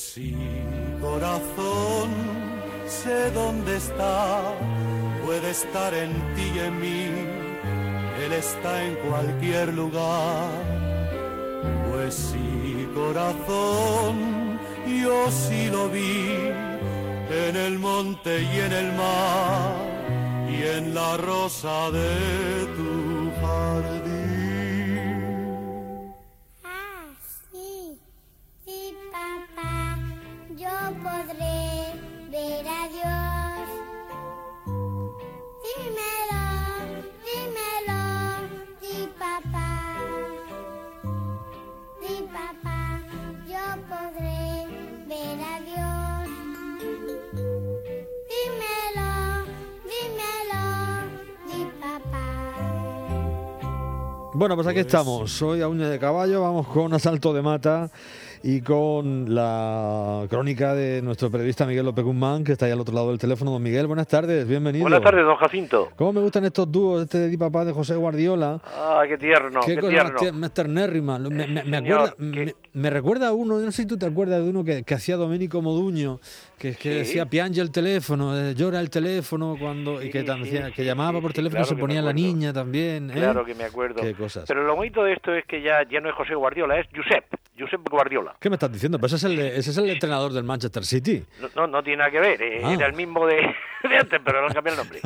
Sí, 0.00 0.34
corazón, 1.00 2.10
sé 2.86 3.30
dónde 3.32 3.76
está, 3.76 4.54
puede 5.24 5.50
estar 5.50 5.92
en 5.94 6.12
ti 6.34 6.50
y 6.54 6.58
en 6.58 6.80
mí, 6.80 7.06
Él 8.24 8.32
está 8.32 8.82
en 8.84 8.94
cualquier 9.08 9.74
lugar. 9.74 10.48
Pues 11.90 12.14
sí, 12.14 12.88
corazón, 12.94 14.58
yo 15.02 15.30
sí 15.30 15.68
lo 15.70 15.88
vi, 15.88 16.48
en 17.48 17.56
el 17.56 17.78
monte 17.78 18.42
y 18.42 18.60
en 18.66 18.72
el 18.72 18.92
mar, 18.92 19.74
y 20.50 20.62
en 20.76 20.94
la 20.94 21.16
rosa 21.16 21.90
de 21.90 22.66
tu 22.76 22.99
Bueno, 54.40 54.54
pues 54.54 54.68
aquí 54.68 54.78
estamos. 54.78 55.42
Hoy 55.42 55.60
a 55.60 55.68
uña 55.68 55.90
de 55.90 55.98
caballo 55.98 56.40
vamos 56.40 56.66
con 56.66 56.94
Asalto 56.94 57.34
de 57.34 57.42
Mata 57.42 57.90
y 58.42 58.62
con 58.62 59.34
la 59.34 60.24
crónica 60.30 60.74
de 60.74 61.02
nuestro 61.02 61.30
periodista 61.30 61.66
Miguel 61.66 61.84
López 61.84 62.04
Guzmán, 62.04 62.42
que 62.42 62.52
está 62.52 62.64
ahí 62.66 62.72
al 62.72 62.80
otro 62.80 62.94
lado 62.94 63.08
del 63.10 63.18
teléfono. 63.18 63.50
Don 63.50 63.62
Miguel, 63.62 63.86
buenas 63.86 64.06
tardes, 64.08 64.48
bienvenido. 64.48 64.84
Buenas 64.84 65.02
tardes, 65.02 65.24
don 65.24 65.36
Jacinto. 65.36 65.90
¿Cómo 65.96 66.14
me 66.14 66.20
gustan 66.22 66.44
estos 66.46 66.70
dúos, 66.72 67.02
este 67.02 67.18
de 67.18 67.28
Di 67.28 67.36
Papá 67.36 67.66
de 67.66 67.72
José 67.72 67.96
Guardiola? 67.96 68.58
Ah, 68.64 69.02
qué 69.06 69.18
tierno, 69.18 69.60
qué, 69.66 69.76
cosa 69.76 69.88
tierno. 69.90 70.14
más, 70.22 70.32
más 70.32 70.54
ternérrima. 70.54 71.18
Me, 71.18 71.46
me- 71.46 71.64
me 71.64 71.76
acuerda, 71.76 72.14
qué- 72.16 72.22
me, 72.24 72.54
me 72.72 72.90
recuerda 72.90 73.28
a 73.28 73.32
uno, 73.34 73.58
no 73.58 73.70
sé 73.72 73.82
si 73.82 73.86
tú 73.88 73.98
te 73.98 74.06
acuerdas 74.06 74.42
de 74.42 74.48
uno 74.48 74.64
que, 74.64 74.84
que 74.84 74.94
hacía 74.94 75.16
Domenico 75.16 75.60
Moduño, 75.60 76.18
que, 76.58 76.74
que 76.76 76.90
Sí. 76.92 76.98
decía 76.98 77.26
piange 77.26 77.60
el 77.60 77.70
teléfono, 77.70 78.34
eh, 78.38 78.54
llora 78.54 78.80
el 78.80 78.88
teléfono, 78.88 79.56
cuando 79.60 80.02
y 80.02 80.08
que, 80.10 80.20
Sí, 80.22 80.26
sí, 80.44 80.50
sí, 80.50 80.72
que 80.74 80.84
llamaba 80.84 81.18
sí, 81.18 81.22
por 81.22 81.30
sí, 81.32 81.36
teléfono 81.36 81.62
claro 81.64 81.76
se 81.76 81.80
ponía 81.80 82.00
la 82.00 82.12
niña 82.14 82.52
también. 82.54 83.10
¿eh? 83.10 83.14
Claro 83.14 83.44
que 83.44 83.54
me 83.54 83.64
acuerdo. 83.64 84.00
Qué 84.00 84.14
cosas. 84.14 84.44
Pero 84.48 84.64
lo 84.64 84.76
bonito 84.76 85.02
de 85.04 85.12
esto 85.12 85.34
es 85.34 85.44
que 85.44 85.60
ya, 85.60 85.86
ya 85.90 86.00
no 86.00 86.08
es 86.08 86.14
José 86.14 86.34
Guardiola, 86.34 86.78
es 86.80 86.86
Josep, 86.94 87.24
Josep 87.60 87.88
Guardiola. 87.88 88.34
¿Qué 88.40 88.48
me 88.50 88.56
estás 88.56 88.72
diciendo? 88.72 88.98
Pues 88.98 89.12
ese 89.12 89.26
es 89.28 89.32
el, 89.32 89.38
ese 89.40 89.70
es 89.70 89.76
el 89.78 89.90
entrenador 89.90 90.32
del 90.32 90.44
Manchester 90.44 90.84
City. 90.84 91.22
No, 91.40 91.48
no, 91.54 91.66
no 91.66 91.82
tiene 91.82 91.98
nada 91.98 92.10
que 92.10 92.20
ver, 92.20 92.40
eh, 92.42 92.62
Ah. 92.64 92.72
era 92.72 92.86
el 92.86 92.94
mismo 92.94 93.26
de, 93.26 93.36
de 93.88 93.96
antes, 93.98 94.20
pero 94.24 94.46
no 94.46 94.52
cambió 94.54 94.72
el 94.72 94.78
nombre. 94.78 95.00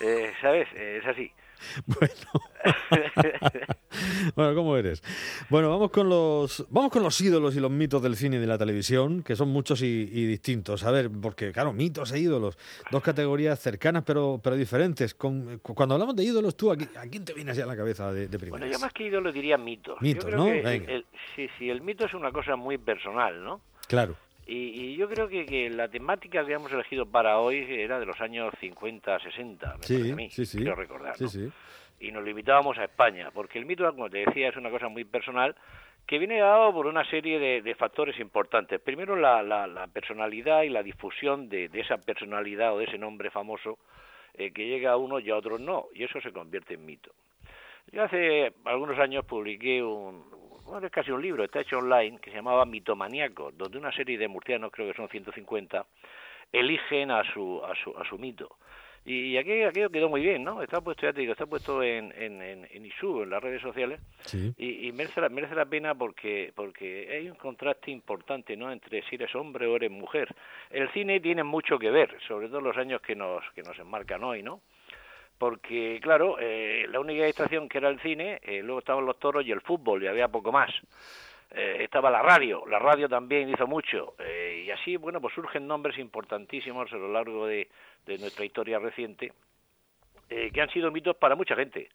Eh, 0.00 0.32
¿Sabes? 0.40 0.68
Eh, 0.74 1.00
es 1.02 1.06
así. 1.08 1.30
Bueno. 1.86 2.14
bueno, 4.36 4.54
¿cómo 4.54 4.76
eres? 4.76 5.02
Bueno, 5.48 5.70
vamos 5.70 5.90
con 5.90 6.08
los 6.08 6.66
vamos 6.70 6.90
con 6.92 7.02
los 7.02 7.20
ídolos 7.20 7.56
y 7.56 7.60
los 7.60 7.70
mitos 7.70 8.02
del 8.02 8.16
cine 8.16 8.36
y 8.36 8.40
de 8.40 8.46
la 8.46 8.58
televisión, 8.58 9.22
que 9.22 9.36
son 9.36 9.48
muchos 9.48 9.82
y, 9.82 9.86
y 9.86 10.26
distintos. 10.26 10.84
A 10.84 10.90
ver, 10.90 11.10
porque 11.10 11.52
claro, 11.52 11.72
mitos 11.72 12.12
e 12.12 12.18
ídolos, 12.18 12.58
dos 12.90 13.02
categorías 13.02 13.58
cercanas 13.60 14.02
pero 14.04 14.40
pero 14.42 14.56
diferentes. 14.56 15.14
Con- 15.14 15.58
cuando 15.60 15.94
hablamos 15.94 16.16
de 16.16 16.24
ídolos, 16.24 16.56
tú, 16.56 16.70
¿a, 16.70 16.76
qui- 16.76 16.96
a 16.96 17.08
quién 17.08 17.24
te 17.24 17.32
viene 17.34 17.50
así 17.52 17.60
a 17.60 17.66
la 17.66 17.76
cabeza 17.76 18.12
de, 18.12 18.28
de 18.28 18.38
primeras? 18.38 18.60
Bueno, 18.60 18.72
yo 18.72 18.78
más 18.78 18.92
que 18.92 19.04
ídolo 19.04 19.32
diría 19.32 19.56
mitos. 19.58 20.00
Mitos, 20.00 20.24
yo 20.24 20.30
creo 20.30 20.38
¿no? 20.38 20.44
que 20.46 20.58
el- 20.58 20.64
Venga. 20.64 20.92
el- 20.92 21.06
sí, 21.36 21.48
sí, 21.58 21.70
el 21.70 21.80
mito 21.82 22.04
es 22.06 22.14
una 22.14 22.32
cosa 22.32 22.56
muy 22.56 22.78
personal, 22.78 23.42
¿no? 23.42 23.60
Claro. 23.86 24.16
Y, 24.48 24.54
y 24.92 24.96
yo 24.96 25.08
creo 25.08 25.28
que, 25.28 25.46
que 25.46 25.68
la 25.68 25.88
temática 25.88 26.44
que 26.44 26.54
hemos 26.54 26.72
elegido 26.72 27.04
para 27.06 27.38
hoy 27.38 27.66
era 27.68 28.00
de 28.00 28.06
los 28.06 28.18
años 28.20 28.52
50, 28.60 29.18
60, 29.20 29.76
me 29.76 29.82
Sí, 29.84 30.10
a 30.10 30.16
mí, 30.16 30.30
sí, 30.30 30.46
sí. 30.46 30.56
quiero 30.58 30.74
recordar, 30.74 31.16
Sí, 31.16 31.24
¿no? 31.24 31.28
sí. 31.30 31.48
y 32.00 32.10
nos 32.12 32.24
limitábamos 32.24 32.78
a 32.78 32.84
España, 32.84 33.30
porque 33.32 33.58
el 33.58 33.66
mito, 33.66 33.84
como 33.90 34.08
te 34.08 34.24
decía, 34.24 34.48
es 34.48 34.56
una 34.56 34.70
cosa 34.70 34.88
muy 34.88 35.04
personal 35.04 35.54
que 36.06 36.18
viene 36.18 36.38
dado 36.38 36.72
por 36.72 36.86
una 36.86 37.04
serie 37.10 37.38
de, 37.38 37.60
de 37.60 37.74
factores 37.74 38.18
importantes. 38.18 38.80
Primero, 38.80 39.14
la, 39.16 39.42
la- 39.42 39.66
la 39.66 39.86
personalidad 39.88 40.62
y 40.62 40.70
la 40.70 40.82
difusión 40.82 41.50
de, 41.50 41.68
de 41.68 41.80
esa 41.80 41.98
personalidad 41.98 42.72
o 42.74 42.78
de 42.78 42.86
ese 42.86 42.96
nombre 42.96 43.30
famoso 43.30 43.78
eh, 44.32 44.50
que 44.52 44.66
llega 44.66 44.92
a 44.92 44.96
unos 44.96 45.22
y 45.22 45.28
a 45.30 45.36
otros 45.36 45.60
no, 45.60 45.88
y 45.94 46.04
eso 46.04 46.18
se 46.22 46.32
convierte 46.32 46.72
en 46.74 46.86
mito. 46.86 47.10
Yo 47.92 48.02
hace 48.04 48.52
algunos 48.64 48.98
años 48.98 49.26
publiqué 49.26 49.82
un, 49.82 50.24
bueno, 50.68 50.86
es 50.86 50.92
casi 50.92 51.10
un 51.10 51.22
libro, 51.22 51.44
está 51.44 51.60
hecho 51.60 51.78
online, 51.78 52.18
que 52.20 52.30
se 52.30 52.36
llamaba 52.36 52.64
Mitomaníaco, 52.64 53.50
donde 53.52 53.78
una 53.78 53.92
serie 53.92 54.18
de 54.18 54.28
murcianos, 54.28 54.70
creo 54.72 54.88
que 54.88 54.96
son 54.96 55.08
150, 55.08 55.84
eligen 56.52 57.10
a 57.10 57.22
su, 57.32 57.62
a 57.64 57.74
su, 57.74 57.96
a 57.96 58.04
su 58.04 58.18
mito. 58.18 58.56
Y 59.04 59.38
aquello, 59.38 59.68
aquello 59.68 59.88
quedó 59.90 60.08
muy 60.10 60.20
bien, 60.20 60.44
¿no? 60.44 60.60
Está 60.60 60.82
puesto, 60.82 61.06
ya 61.06 61.12
te 61.14 61.20
digo, 61.20 61.32
está 61.32 61.46
puesto 61.46 61.82
en, 61.82 62.12
en, 62.18 62.42
en, 62.42 62.68
en 62.70 62.84
ISU, 62.84 63.22
en 63.22 63.30
las 63.30 63.42
redes 63.42 63.62
sociales, 63.62 64.00
Sí. 64.20 64.52
y, 64.58 64.86
y 64.88 64.92
merece, 64.92 65.20
la, 65.22 65.30
merece 65.30 65.54
la 65.54 65.64
pena 65.64 65.94
porque, 65.94 66.52
porque 66.54 67.08
hay 67.10 67.30
un 67.30 67.36
contraste 67.36 67.90
importante, 67.90 68.54
¿no? 68.56 68.70
Entre 68.70 69.00
si 69.08 69.14
eres 69.14 69.34
hombre 69.34 69.66
o 69.66 69.76
eres 69.76 69.90
mujer. 69.90 70.34
El 70.68 70.90
cine 70.92 71.20
tiene 71.20 71.42
mucho 71.42 71.78
que 71.78 71.90
ver, 71.90 72.18
sobre 72.26 72.48
todo 72.48 72.60
los 72.60 72.76
años 72.76 73.00
que 73.00 73.14
nos, 73.14 73.42
que 73.54 73.62
nos 73.62 73.78
enmarcan 73.78 74.22
hoy, 74.24 74.42
¿no? 74.42 74.60
Porque, 75.38 76.00
claro, 76.02 76.36
eh, 76.40 76.86
la 76.90 76.98
única 76.98 77.24
distracción 77.24 77.68
que 77.68 77.78
era 77.78 77.88
el 77.88 78.00
cine, 78.00 78.40
eh, 78.42 78.60
luego 78.62 78.80
estaban 78.80 79.06
los 79.06 79.18
toros 79.18 79.46
y 79.46 79.52
el 79.52 79.60
fútbol, 79.60 80.02
y 80.02 80.08
había 80.08 80.28
poco 80.28 80.50
más. 80.50 80.70
Eh, 81.50 81.78
estaba 81.80 82.10
la 82.10 82.22
radio, 82.22 82.66
la 82.66 82.78
radio 82.78 83.08
también 83.08 83.48
hizo 83.48 83.66
mucho, 83.66 84.14
eh, 84.18 84.64
y 84.66 84.70
así, 84.70 84.96
bueno, 84.96 85.20
pues 85.20 85.34
surgen 85.34 85.66
nombres 85.66 85.96
importantísimos 85.98 86.92
a 86.92 86.96
lo 86.96 87.10
largo 87.10 87.46
de, 87.46 87.68
de 88.04 88.18
nuestra 88.18 88.44
historia 88.44 88.78
reciente, 88.78 89.32
que 90.28 90.60
han 90.60 90.68
sido 90.68 90.90
mitos 90.90 91.16
para 91.16 91.34
mucha 91.34 91.56
gente. 91.56 91.88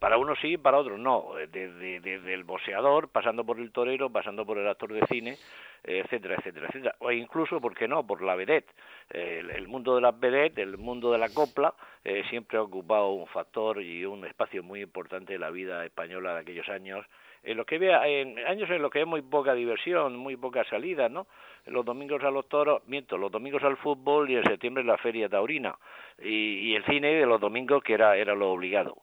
Para 0.00 0.16
unos 0.16 0.38
sí, 0.40 0.56
para 0.56 0.78
otros 0.78 0.98
no. 0.98 1.38
Eh, 1.38 1.46
Desde, 1.46 2.34
el 2.34 2.44
boxeador, 2.44 3.10
pasando 3.10 3.44
por 3.44 3.60
el 3.60 3.70
torero, 3.70 4.08
pasando 4.10 4.46
por 4.46 4.56
el 4.56 4.66
actor 4.66 4.94
de 4.94 5.06
cine, 5.06 5.36
eh, 5.84 6.02
etcétera, 6.04 6.36
etcétera, 6.38 6.68
etcétera. 6.68 6.94
O 7.00 7.12
incluso, 7.12 7.60
¿por 7.60 7.76
qué 7.76 7.86
no?, 7.86 8.06
por 8.06 8.22
la 8.22 8.34
vedette. 8.34 8.70
Eh, 9.10 9.40
el, 9.40 9.50
el 9.50 9.68
mundo 9.68 9.94
de 9.94 10.00
las 10.00 10.18
vedettes, 10.18 10.56
el 10.56 10.78
mundo 10.78 11.12
de 11.12 11.18
la 11.18 11.28
copla, 11.28 11.74
eh, 12.02 12.22
siempre 12.30 12.56
ha 12.56 12.62
ocupado 12.62 13.10
un 13.10 13.26
factor 13.26 13.82
y 13.82 14.06
un 14.06 14.24
espacio 14.24 14.62
muy 14.62 14.80
importante 14.80 15.34
de 15.34 15.38
la 15.38 15.50
vida 15.50 15.84
española 15.84 16.32
de 16.32 16.40
aquellos 16.40 16.68
años, 16.70 17.04
en 17.42 17.58
los 17.58 17.66
que 17.66 17.78
vea, 17.78 18.06
en 18.08 18.38
años 18.38 18.70
en 18.70 18.80
los 18.80 18.90
que 18.90 19.00
hay 19.00 19.04
muy 19.04 19.20
poca 19.20 19.52
diversión, 19.52 20.16
muy 20.16 20.36
poca 20.36 20.64
salida, 20.64 21.10
¿no? 21.10 21.26
Los 21.66 21.84
domingos 21.84 22.24
a 22.24 22.30
los 22.30 22.48
toros, 22.48 22.82
miento, 22.86 23.18
los 23.18 23.30
domingos 23.30 23.62
al 23.64 23.76
fútbol 23.76 24.30
y 24.30 24.36
en 24.36 24.44
septiembre 24.44 24.82
la 24.82 24.96
feria 24.96 25.28
taurina. 25.28 25.76
Y, 26.22 26.70
y 26.70 26.74
el 26.74 26.84
cine 26.84 27.14
de 27.14 27.26
los 27.26 27.38
domingos 27.38 27.82
que 27.82 27.92
era, 27.92 28.16
era 28.16 28.34
lo 28.34 28.50
obligado. 28.50 28.96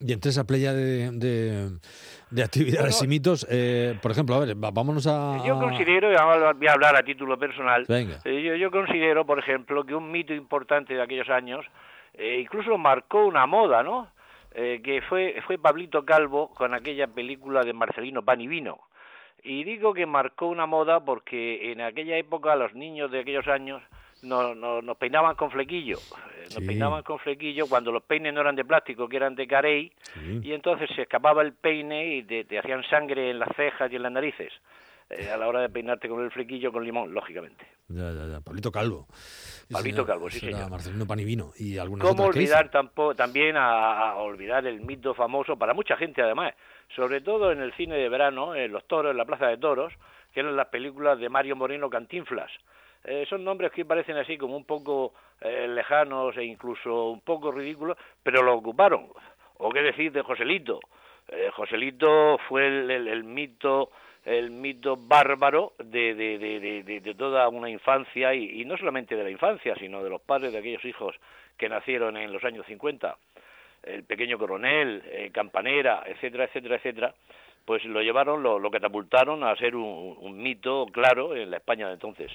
Y 0.00 0.12
entre 0.12 0.30
esa 0.30 0.44
playa 0.46 0.72
de, 0.72 1.10
de, 1.12 1.68
de 2.30 2.42
actividades 2.42 2.98
Bueno, 2.98 3.04
y 3.04 3.16
mitos, 3.16 3.46
eh, 3.50 3.98
por 4.00 4.10
ejemplo, 4.10 4.34
a 4.34 4.40
ver, 4.40 4.54
vámonos 4.56 5.06
a... 5.06 5.42
Yo 5.46 5.58
considero, 5.58 6.10
y 6.10 6.16
ahora 6.16 6.54
voy 6.54 6.66
a 6.68 6.72
hablar 6.72 6.96
a 6.96 7.02
título 7.02 7.38
personal, 7.38 7.84
Venga. 7.86 8.18
eh, 8.24 8.42
yo, 8.42 8.54
yo 8.56 8.70
considero, 8.70 9.26
por 9.26 9.38
ejemplo, 9.38 9.84
que 9.84 9.94
un 9.94 10.10
mito 10.10 10.32
importante 10.32 10.94
de 10.94 11.02
aquellos 11.02 11.28
años 11.28 11.66
eh, 12.14 12.40
incluso 12.40 12.78
marcó 12.78 13.26
una 13.26 13.46
moda, 13.46 13.82
¿no? 13.82 14.08
Eh, 14.52 14.80
que 14.82 15.00
fue, 15.02 15.36
fue 15.46 15.58
Pablito 15.58 16.04
Calvo 16.04 16.48
con 16.54 16.74
aquella 16.74 17.06
película 17.06 17.62
de 17.62 17.72
Marcelino 17.72 18.24
Pan 18.24 18.40
y 18.40 18.48
Vino. 18.48 18.80
Y 19.44 19.64
digo 19.64 19.94
que 19.94 20.06
marcó 20.06 20.46
una 20.48 20.66
moda 20.66 21.00
porque 21.04 21.70
en 21.72 21.80
aquella 21.80 22.16
época 22.16 22.56
los 22.56 22.74
niños 22.74 23.10
de 23.10 23.20
aquellos 23.20 23.46
años 23.48 23.80
nos, 24.22 24.56
nos, 24.56 24.82
nos 24.84 24.96
peinaban 24.96 25.34
con 25.36 25.50
flequillo. 25.50 25.96
Eh, 25.96 26.42
Nos 26.44 26.54
Sí. 26.62 26.66
peinaban 26.66 27.02
con 27.04 27.18
flequillo 27.20 27.66
cuando 27.68 27.92
los 27.92 28.02
peines 28.02 28.34
no 28.34 28.40
eran 28.40 28.56
de 28.56 28.64
plástico, 28.64 29.08
que 29.08 29.16
eran 29.16 29.34
de 29.36 29.46
carey, 29.46 29.92
Sí. 30.14 30.40
y 30.42 30.52
entonces 30.52 30.90
se 30.96 31.02
escapaba 31.02 31.42
el 31.42 31.52
peine 31.52 32.16
y 32.16 32.22
te, 32.24 32.44
te 32.44 32.58
hacían 32.58 32.82
sangre 32.90 33.30
en 33.30 33.38
las 33.38 33.48
cejas 33.56 33.90
y 33.92 33.96
en 33.96 34.02
las 34.02 34.12
narices. 34.12 34.52
eh, 35.12 35.28
a 35.28 35.36
la 35.36 35.48
hora 35.48 35.60
de 35.60 35.68
peinarte 35.68 36.08
con 36.08 36.22
el 36.22 36.30
flequillo 36.30 36.70
con 36.70 36.84
limón, 36.84 37.12
lógicamente. 37.12 37.66
Ya, 37.88 38.12
ya, 38.12 38.26
ya. 38.28 38.40
Pablito 38.42 38.70
Calvo. 38.70 39.08
Palmito 39.68 40.06
Calvo, 40.06 40.30
sí, 40.30 40.38
señor. 40.38 40.70
Marcelino 40.70 41.04
Panivino 41.04 41.50
y 41.58 41.78
algunas 41.78 42.06
¿Cómo 42.06 42.22
otras 42.26 42.36
olvidar 42.36 42.70
tampo- 42.70 43.16
también 43.16 43.56
a, 43.56 44.10
a 44.10 44.14
olvidar 44.18 44.64
el 44.68 44.80
mito 44.82 45.12
famoso 45.14 45.56
para 45.56 45.74
mucha 45.74 45.96
gente 45.96 46.22
además, 46.22 46.54
sobre 46.94 47.20
todo 47.22 47.50
en 47.50 47.60
el 47.60 47.72
cine 47.74 47.96
de 47.96 48.08
verano, 48.08 48.54
en 48.54 48.70
los 48.70 48.86
toros, 48.86 49.10
en 49.10 49.16
la 49.16 49.24
plaza 49.24 49.48
de 49.48 49.58
toros, 49.58 49.92
que 50.32 50.40
eran 50.40 50.54
las 50.54 50.68
películas 50.68 51.18
de 51.18 51.28
Mario 51.28 51.56
Moreno 51.56 51.90
Cantinflas. 51.90 52.52
Eh, 53.04 53.24
son 53.28 53.44
nombres 53.44 53.72
que 53.72 53.84
parecen 53.84 54.16
así 54.16 54.36
como 54.36 54.56
un 54.56 54.64
poco 54.64 55.14
eh, 55.40 55.66
lejanos 55.68 56.36
e 56.36 56.44
incluso 56.44 57.10
un 57.10 57.20
poco 57.20 57.50
ridículos, 57.50 57.96
pero 58.22 58.42
lo 58.42 58.54
ocuparon. 58.54 59.08
¿O 59.58 59.70
qué 59.70 59.82
decir 59.82 60.12
de 60.12 60.22
Joselito? 60.22 60.80
Eh, 61.28 61.50
Joselito 61.54 62.38
fue 62.48 62.66
el, 62.66 62.90
el- 62.90 63.08
el 63.08 63.24
mito 63.24 63.90
el 64.22 64.50
mito 64.50 64.98
bárbaro 64.98 65.72
de, 65.78 66.14
de, 66.14 66.38
de, 67.00 67.14
toda 67.14 67.48
una 67.48 67.70
infancia 67.70 68.34
y, 68.34 68.60
y 68.60 68.64
no 68.66 68.76
solamente 68.76 69.16
de 69.16 69.24
la 69.24 69.30
infancia, 69.30 69.74
sino 69.76 70.04
de 70.04 70.10
los 70.10 70.20
padres 70.20 70.52
de 70.52 70.58
aquellos 70.58 70.84
hijos 70.84 71.16
que 71.56 71.70
nacieron 71.70 72.18
en 72.18 72.30
los 72.30 72.44
años 72.44 72.66
50, 72.66 73.16
el 73.84 74.04
pequeño 74.04 74.36
coronel, 74.38 75.02
eh, 75.06 75.30
campanera, 75.32 76.02
etcétera, 76.04 76.44
etcétera, 76.44 76.76
etcétera, 76.76 77.14
pues 77.64 77.84
lo 77.84 78.00
llevaron, 78.02 78.42
lo, 78.42 78.58
lo 78.58 78.70
catapultaron 78.70 79.44
a 79.44 79.54
ser 79.56 79.76
un, 79.76 80.16
un 80.20 80.42
mito 80.42 80.86
claro 80.92 81.34
en 81.36 81.50
la 81.50 81.58
España 81.58 81.86
de 81.86 81.94
entonces. 81.94 82.32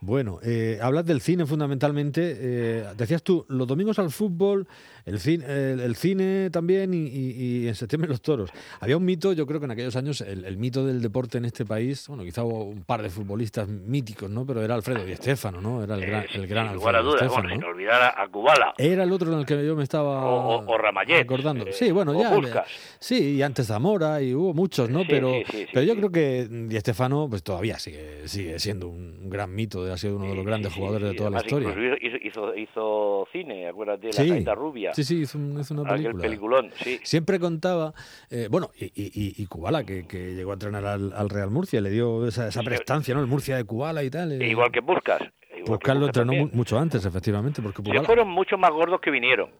Bueno, 0.00 0.38
eh, 0.42 0.78
hablas 0.82 1.06
del 1.06 1.20
cine 1.20 1.46
fundamentalmente. 1.46 2.36
eh, 2.38 2.84
decías 2.96 3.22
tú, 3.22 3.46
los 3.48 3.66
domingos 3.66 3.98
al 3.98 4.10
fútbol, 4.10 4.68
el 5.06 5.18
cine, 5.18 5.44
el, 5.46 5.80
el 5.80 5.96
cine 5.96 6.50
también 6.50 6.92
y, 6.92 6.98
y- 7.06 7.62
y 7.64 7.68
en 7.68 7.74
septiembre 7.74 8.08
los 8.10 8.20
toros. 8.20 8.50
Había 8.80 8.96
un 8.98 9.04
mito, 9.04 9.32
yo 9.32 9.46
creo 9.46 9.58
que 9.58 9.64
en 9.64 9.70
aquellos 9.72 9.96
años, 9.96 10.20
el, 10.20 10.44
el 10.44 10.58
mito 10.58 10.84
del 10.84 11.00
deporte 11.00 11.38
en 11.38 11.46
este 11.46 11.64
país, 11.64 12.06
bueno, 12.08 12.24
quizá 12.24 12.44
hubo 12.44 12.64
un 12.64 12.82
par 12.84 13.02
de 13.02 13.08
futbolistas 13.08 13.68
míticos, 13.68 14.28
¿no? 14.30 14.44
Pero 14.46 14.62
era 14.62 14.74
Alfredo 14.74 15.04
Di 15.04 15.16
Stéfano, 15.16 15.60
¿no? 15.62 15.82
Era 15.82 15.94
el 15.94 16.02
gran, 16.06 16.22
Eh, 16.24 16.28
el 16.34 16.46
gran 16.46 16.68
Alfredo 16.68 16.98
Di 16.98 17.04
dudas, 17.04 17.20
Stéfano, 17.20 17.42
bueno, 17.48 17.48
sin 17.54 17.60
¿no? 17.62 17.66
olvidar 17.68 18.02
a, 18.02 18.22
a 18.22 18.28
Kubala. 18.28 18.74
Era 18.76 19.02
el 19.04 19.12
otro 19.12 19.32
en 19.32 19.38
el 19.38 19.46
que 19.46 19.64
yo 19.66 19.74
me 19.76 19.82
estaba 19.82 20.24
O- 20.26 20.56
o- 20.58 20.72
o 20.74 20.78
Ramallet, 20.78 21.22
acordando. 21.22 21.66
eh, 21.66 21.72
sí, 21.72 21.90
bueno, 21.90 22.12
o 22.12 22.20
ya. 22.42 22.64
Sí, 23.00 23.36
y 23.36 23.42
antes 23.42 23.66
Zamora 23.68 24.20
y 24.20 24.34
hubo 24.34 24.52
muchos, 24.52 24.90
¿no? 24.90 25.00
Sí, 25.00 25.06
pero 25.08 25.30
sí, 25.32 25.44
sí, 25.50 25.56
sí, 25.62 25.66
pero 25.72 25.86
yo 25.86 25.96
creo 25.96 26.10
que 26.10 26.46
Di 26.50 26.78
Stéfano 26.80 27.28
pues 27.30 27.42
todavía 27.42 27.78
sigue 27.78 28.28
sigue 28.28 28.58
siendo 28.58 28.88
un 28.88 29.30
gran 29.30 29.54
mito, 29.54 29.85
ha 29.92 29.96
sido 29.96 30.16
uno 30.16 30.26
de 30.28 30.34
los 30.34 30.44
grandes 30.44 30.72
sí, 30.72 30.78
jugadores 30.78 31.08
sí, 31.08 31.12
de 31.14 31.18
toda 31.18 31.30
la 31.30 31.38
historia. 31.38 31.70
Hizo, 32.00 32.16
hizo, 32.22 32.54
hizo 32.56 33.28
cine, 33.32 33.68
acuérdate, 33.68 34.06
La 34.08 34.12
Sí, 34.12 34.28
Gaita 34.28 34.54
Rubia. 34.54 34.94
sí, 34.94 35.04
sí, 35.04 35.20
hizo, 35.22 35.38
un- 35.38 35.60
hizo 35.60 35.74
una 35.74 35.88
película. 35.92 36.22
peliculón. 36.22 36.70
Siempre 37.02 37.38
contaba, 37.38 37.92
eh, 38.30 38.48
bueno, 38.50 38.70
y, 38.78 38.92
y, 39.42 39.46
Kubala, 39.46 39.84
que, 39.84 40.06
que 40.06 40.34
llegó 40.34 40.50
a 40.50 40.54
entrenar 40.54 40.84
al, 40.86 41.12
al 41.12 41.28
Real 41.30 41.50
Murcia, 41.50 41.80
le 41.80 41.90
dio 41.90 42.26
esa, 42.26 42.48
esa 42.48 42.62
prestancia, 42.62 43.14
¿no? 43.14 43.20
El 43.20 43.26
Murcia 43.26 43.56
de 43.56 43.64
Kubala 43.64 44.02
y 44.04 44.10
tal. 44.10 44.32
eh, 44.40 44.48
Igual 44.48 44.70
que 44.72 44.80
Buscas. 44.80 45.22
Pues 45.64 45.80
Carlos 45.80 46.08
entrenó 46.08 46.32
mu- 46.32 46.50
mucho 46.52 46.78
antes, 46.78 47.04
efectivamente, 47.04 47.60
porque 47.62 47.82
Kubala... 47.82 48.04
fueron 48.04 48.28
mucho 48.28 48.56
más 48.58 48.70
gordos 48.70 49.00
que 49.00 49.10
vinieron. 49.10 49.50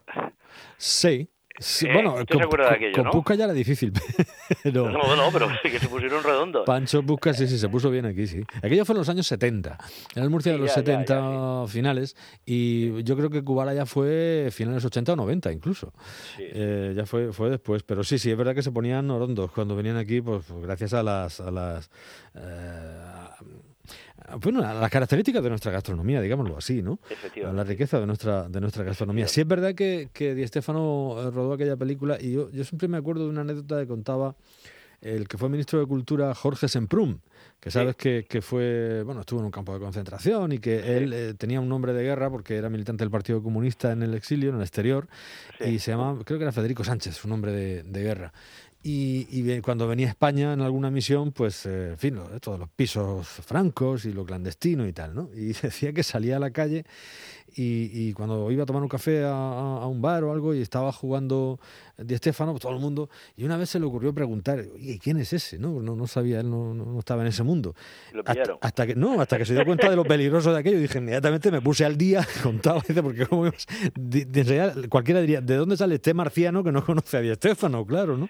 Sí. 0.77 1.29
Sí, 1.59 1.87
Eh, 1.87 1.93
bueno, 1.93 2.15
¿usted 2.15 2.27
con, 2.27 2.39
se 2.39 2.45
acuerda 2.45 2.65
de 2.65 2.69
con- 2.71 2.77
aquello, 2.77 2.95
con 2.95 3.05
no? 3.05 3.11
Puskás 3.11 3.39
ya 3.39 3.45
era 3.45 3.53
difícil, 3.53 3.93
pero... 4.63 4.91
No, 4.97 5.17
no, 5.17 5.29
pero 5.33 5.49
sí 5.63 5.71
que 5.71 5.79
se 5.79 5.89
pusieron 5.89 6.23
redondos. 6.23 6.65
Pancho 6.65 7.03
Puskás 7.03 7.37
sí, 7.37 7.47
sí, 7.47 7.59
se 7.59 7.69
puso 7.69 7.91
bien 7.91 8.07
aquí, 8.07 8.27
sí. 8.27 8.43
Aquello 8.63 8.85
fue 8.85 8.95
en 8.95 8.99
los 8.99 9.09
años 9.09 9.27
70. 9.27 9.79
Era 10.15 10.25
el 10.25 10.31
Murcia 10.31 10.53
de 10.53 10.59
los 10.59 10.69
ya, 10.69 10.83
ya, 10.83 10.99
70 11.05 11.67
finales 11.69 12.17
y 12.45 13.03
yo 13.03 13.17
creo 13.17 13.31
que 13.31 13.43
Kubala 13.45 13.75
ya 13.75 13.87
fue 13.87 14.49
finales 14.53 14.85
80 14.85 15.13
o 15.13 15.17
90 15.17 15.53
incluso. 15.53 15.93
Sí. 16.37 16.45
Eh, 16.47 16.93
ya 16.97 17.07
fue, 17.07 17.33
fue 17.33 17.51
después. 17.51 17.83
Pero 17.83 18.05
sí, 18.05 18.19
sí, 18.19 18.31
es 18.31 18.37
verdad 18.37 18.55
que 18.55 18.63
se 18.63 18.71
ponían 18.73 19.11
orondos 19.11 19.51
cuando 19.53 19.77
venían 19.77 19.97
aquí, 19.97 20.21
pues 20.21 20.45
pues, 20.47 20.63
gracias 20.63 20.95
a 20.95 21.03
las... 21.03 21.41
A 21.41 21.51
las 21.51 21.91
eh, 22.35 23.26
bueno, 24.43 24.63
a 24.67 24.75
las 24.75 24.91
características 24.91 25.43
de 25.43 25.49
nuestra 25.51 25.73
gastronomía, 25.73 26.21
digámoslo 26.21 26.57
así, 26.57 26.83
¿no? 26.83 26.99
A 27.49 27.53
la 27.53 27.65
riqueza 27.65 28.01
de 28.01 28.07
nuestra, 28.07 28.49
de 28.49 28.61
nuestra 28.61 28.85
gastronomía. 28.85 29.29
Sí 29.29 29.41
es 29.41 29.47
verdad 29.47 29.75
que, 29.75 30.09
que 30.13 30.35
Di 30.35 30.47
Stéfano 30.47 31.17
eh, 31.19 31.31
rodó 31.31 31.53
aquella 31.55 31.77
película 31.77 32.19
y 32.21 32.33
yo, 32.33 32.51
yo 32.51 32.65
siempre 32.65 32.89
me 32.89 32.97
acuerdo 32.97 33.25
de 33.25 33.31
una 33.31 33.43
anécdota 33.43 33.81
que 33.81 33.87
contaba 33.87 34.35
el 35.03 35.29
que 35.29 35.37
fue 35.37 35.49
ministro 35.51 35.79
de 35.79 35.87
Cultura, 35.87 36.35
Jorge 36.35 36.69
Semprún, 36.69 37.21
que 37.61 37.71
sabes 37.71 37.97
que, 37.97 38.25
que 38.29 38.41
fue, 38.41 39.03
bueno, 39.05 39.21
estuvo 39.21 39.41
en 39.41 39.45
un 39.47 39.51
campo 39.53 39.75
de 39.75 39.79
concentración 39.79 40.53
y 40.53 40.59
que 40.59 40.97
él 40.97 41.13
eh, 41.13 41.35
tenía 41.35 41.61
un 41.61 41.69
nombre 41.69 41.93
de 41.93 42.03
guerra 42.03 42.31
porque 42.31 42.57
era 42.57 42.71
militante 42.71 43.05
del 43.05 43.11
Partido 43.11 43.43
Comunista 43.43 43.93
en 43.93 44.03
el 44.03 44.15
exilio, 44.15 44.51
en 44.51 44.57
el 44.57 44.63
exterior, 44.63 45.07
Sí. 45.59 45.65
y 45.71 45.79
se 45.79 45.91
llamaba, 45.91 46.19
creo 46.25 46.39
que 46.39 46.45
era 46.45 46.53
Federico 46.53 46.83
Sánchez, 46.83 47.15
su 47.15 47.29
nombre 47.29 47.53
de, 47.53 47.83
de 47.83 48.03
guerra. 48.03 48.33
Y, 48.89 49.27
y 49.33 49.61
cuando 49.63 49.89
venía 49.89 50.07
a 50.07 50.11
España 50.11 50.53
en 50.53 50.61
alguna 50.61 50.93
misión, 50.93 51.33
pues, 51.33 51.67
eh, 51.67 51.89
en 51.91 51.99
fin, 51.99 52.15
lo- 52.15 52.39
todos 52.39 52.57
los 52.61 52.69
pisos 52.69 53.27
francos 53.27 54.05
y 54.05 54.13
lo 54.13 54.25
clandestino 54.25 54.87
y 54.87 54.93
tal, 54.93 55.13
¿no? 55.13 55.29
Y 55.35 55.53
decía 55.63 55.93
que 55.93 56.05
salía 56.05 56.37
a 56.37 56.39
la 56.39 56.53
calle 56.53 56.85
y, 57.57 57.91
y 58.09 58.13
cuando 58.13 58.51
iba 58.51 58.63
a 58.65 58.67
tomar 58.67 58.83
un 58.83 58.89
café 58.89 59.25
a, 59.25 59.31
a- 59.33 59.87
un 59.87 60.03
bar 60.03 60.23
o 60.25 60.33
algo 60.33 60.55
y 60.55 60.61
estaba 60.61 60.93
jugando 60.93 61.59
Di 61.97 62.15
Stéfano, 62.17 62.53
pues 62.53 62.61
todo 62.63 62.73
el 62.73 62.79
mundo, 62.81 63.09
y 63.37 63.45
una 63.45 63.57
vez 63.57 63.71
se 63.71 63.81
le 63.81 63.87
ocurrió 63.87 64.13
preguntar, 64.13 64.63
oye, 64.75 64.99
¿quién 65.03 65.17
es 65.19 65.33
ese? 65.33 65.59
No, 65.59 65.81
no, 65.81 65.97
no 65.97 66.07
sabía, 66.07 66.41
él 66.41 66.51
no, 66.51 66.75
no- 66.75 66.99
estaba 66.99 67.23
en 67.23 67.29
ese 67.29 67.43
mundo. 67.43 67.75
Lo 68.13 68.23
Hasta, 68.27 68.59
hasta 68.61 68.87
que 68.87 68.95
no, 68.95 69.21
hasta 69.21 69.39
que 69.39 69.47
se 69.47 69.55
dio 69.55 69.65
cuenta 69.65 69.89
de 69.89 69.97
lo 69.97 70.05
peligroso 70.05 70.53
de 70.53 70.59
aquello, 70.61 70.79
dije, 70.79 70.99
inmediatamente 70.99 71.51
me 71.51 71.63
puse 71.63 71.85
al 71.87 71.97
día, 71.97 72.27
contaba, 72.43 72.83
dice, 72.87 73.03
porque 73.03 73.27
como 73.27 73.47
di- 73.95 74.25
di- 74.25 74.41
enseguida 74.41 74.75
cualquiera 74.91 75.21
diría, 75.23 75.41
¿de 75.41 75.57
dónde 75.57 75.77
sale 75.79 75.95
este 75.95 76.13
marciano 76.13 76.63
que 76.63 76.73
no 76.73 76.85
conoce 76.85 77.17
a 77.17 77.21
Di 77.21 77.35
Stéfano? 77.35 77.87
Claro, 77.87 78.19
¿no? 78.19 78.29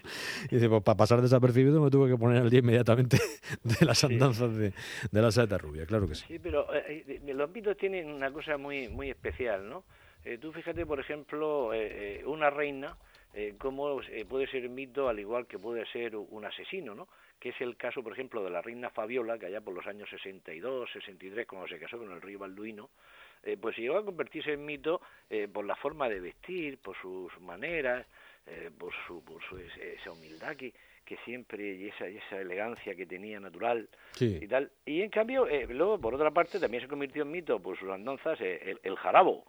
Y 0.51 0.55
dice, 0.57 0.69
pues 0.69 0.83
para 0.85 0.97
pasar 0.97 1.21
desapercibido 1.21 1.81
me 1.83 1.91
tuve 1.91 2.09
que 2.09 2.17
poner 2.17 2.43
al 2.43 2.51
día 2.51 2.61
inmediatamente 2.61 3.19
de 3.65 3.85
las 3.85 4.05
andanzas 4.05 4.55
de, 4.57 4.73
de 5.11 5.23
la 5.23 5.33
saeta 5.33 5.59
rubia, 5.59 5.87
claro 5.87 6.07
que 6.07 6.15
sí. 6.15 6.25
Sí, 6.29 6.39
pero 6.41 6.73
eh, 6.73 7.05
eh, 7.27 7.35
los 7.35 7.51
mitos 7.51 7.77
tienen 7.77 8.09
una 8.09 8.31
cosa 8.31 8.57
muy 8.57 8.89
muy 8.89 9.11
especial, 9.17 9.69
¿no? 9.69 9.85
Eh, 10.25 10.39
tú 10.39 10.53
fíjate, 10.53 10.85
por 10.87 11.01
ejemplo, 11.01 11.73
eh, 11.73 12.21
eh, 12.21 12.25
una 12.25 12.51
reina, 12.51 12.97
eh, 13.39 13.55
cómo 13.59 14.01
eh, 14.01 14.25
puede 14.25 14.47
ser 14.47 14.67
mito 14.71 15.11
al 15.11 15.19
igual 15.21 15.47
que 15.47 15.59
puede 15.59 15.85
ser 15.93 16.17
un 16.17 16.45
asesino, 16.47 16.95
¿no? 16.95 17.07
Que 17.39 17.51
es 17.51 17.61
el 17.61 17.77
caso, 17.77 18.03
por 18.03 18.15
ejemplo, 18.15 18.43
de 18.43 18.49
la 18.49 18.63
reina 18.63 18.89
Fabiola, 18.89 19.39
que 19.39 19.45
allá 19.45 19.61
por 19.61 19.75
los 19.75 19.87
años 19.87 20.09
62, 20.09 20.91
63, 20.91 21.47
cuando 21.47 21.69
se 21.69 21.79
casó 21.79 21.99
con 21.99 22.11
el 22.13 22.23
rey 22.23 22.37
Balduino, 22.37 22.89
eh, 23.43 23.59
pues 23.61 23.77
llegó 23.77 23.99
a 23.99 24.05
convertirse 24.07 24.55
en 24.55 24.65
mito 24.65 25.03
por 25.53 25.67
la 25.67 25.77
forma 25.77 26.09
de 26.09 26.21
vestir, 26.21 26.79
por 26.79 26.97
sus 26.97 27.39
maneras, 27.41 28.07
por 28.79 28.93
su, 29.07 29.23
por 29.23 29.43
su 29.43 29.59
esa 29.59 30.13
humildad 30.13 30.57
que, 30.57 30.73
que 31.07 31.17
siempre 31.25 31.75
y 31.77 31.89
esa, 31.89 32.09
y 32.09 32.17
esa 32.19 32.39
elegancia 32.41 32.95
que 32.95 33.07
tenía 33.07 33.41
natural 33.41 33.89
Sí. 34.13 34.39
y 34.43 34.47
tal. 34.49 34.71
Y 34.85 35.01
en 35.03 35.09
cambio, 35.11 35.47
eh, 35.47 35.67
luego, 35.71 35.99
por 35.99 36.15
otra 36.15 36.31
parte, 36.33 36.59
también 36.61 36.83
se 36.83 36.89
convirtió 36.89 37.23
en 37.23 37.31
mito 37.31 37.59
por 37.61 37.79
sus 37.79 37.89
andanzas 37.89 38.39
eh, 38.41 38.61
el, 38.73 38.81
el 38.83 38.97
jarabo. 38.97 39.45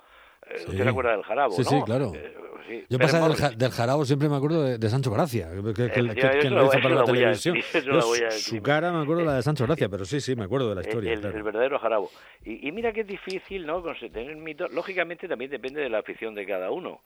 Eh, 0.46 0.54
Sí. 0.60 0.66
¿Usted 0.70 0.84
se 0.84 0.90
acuerda 0.90 1.12
del 1.14 1.24
jarabo, 1.24 1.52
Sí, 1.52 1.64
no? 1.64 1.70
sí, 1.70 1.82
claro. 1.84 2.12
Eh, 2.16 2.34
sí. 2.68 2.86
Yo 2.90 2.98
Pérez 3.00 3.12
pasaba 3.12 3.28
del, 3.28 3.38
ja- 3.38 3.50
del 3.50 3.72
jarabo, 3.72 4.06
siempre 4.06 4.30
me 4.30 4.36
acuerdo 4.38 4.64
de, 4.64 4.78
de 4.78 4.90
Sancho 4.90 5.10
Gracia, 5.12 5.50
que, 5.50 6.02
lo 6.04 6.14
hizo 6.14 6.80
para 6.80 6.90
la 6.96 7.02
a 7.02 7.06
televisión. 7.06 7.56
Yo, 7.86 8.02
su- 8.32 8.62
cara 8.62 8.92
me 8.94 9.02
acuerdo 9.02 9.26
la 9.26 9.34
de 9.38 9.42
Sancho 9.42 9.66
Gracia, 9.66 9.90
pero 9.90 10.06
sí, 10.06 10.22
sí, 10.22 10.36
me 10.36 10.44
acuerdo 10.46 10.70
de 10.70 10.76
la 10.76 10.82
historia. 10.82 11.12
el, 11.12 11.22
claro. 11.22 11.36
el 11.38 11.44
verdadero 11.44 11.80
jarabo. 11.80 12.12
Y, 12.46 12.68
y 12.68 12.72
mira 12.72 12.94
que 12.94 13.02
es 13.02 13.08
difícil, 13.08 13.66
¿no? 13.66 13.82
Con- 13.82 13.96
tener 13.98 14.36
mito. 14.38 14.68
Lógicamente 14.70 15.28
también 15.28 15.50
depende 15.50 15.82
de 15.82 15.90
la 15.90 16.00
afición 16.00 16.36
de 16.36 16.46
cada 16.46 16.70
uno. 16.70 17.02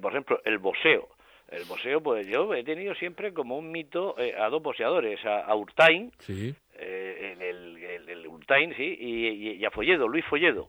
Por 0.00 0.12
ejemplo, 0.12 0.40
el 0.44 0.58
boxeo. 0.58 1.08
El 1.56 1.64
boxeo, 1.64 2.02
pues 2.02 2.26
yo 2.26 2.52
he 2.54 2.64
tenido 2.64 2.94
siempre 2.94 3.32
como 3.32 3.56
un 3.56 3.70
mito 3.70 4.14
eh, 4.18 4.34
a 4.38 4.48
dos 4.48 4.62
boxeadores, 4.62 5.24
a, 5.24 5.40
a 5.40 5.54
Urtain, 5.54 6.10
Sí. 6.18 6.54
eh, 6.74 7.36
el, 7.40 7.76
el, 7.82 8.08
el 8.08 8.26
Urtain, 8.26 8.74
sí, 8.76 8.96
y, 8.98 9.26
y- 9.28 9.52
y 9.56 9.64
a 9.64 9.70
Folledo, 9.70 10.08
Luis 10.08 10.24
Folledo. 10.26 10.68